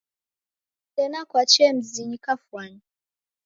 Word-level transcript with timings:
Sena 0.93 1.19
kwachee 1.29 1.73
mzinyi 1.73 2.17
kafwani? 2.25 2.81